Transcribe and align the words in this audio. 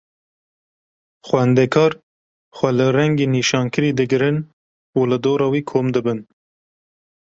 Xwendekar 1.27 1.91
xwe 2.55 2.69
li 2.77 2.87
rengê 2.97 3.27
nîşankirî 3.35 3.91
digirin 3.99 4.37
û 4.99 4.99
li 5.09 5.17
dora 5.23 5.47
wî 5.53 5.61
kom 5.69 5.85
dibin. 5.95 6.19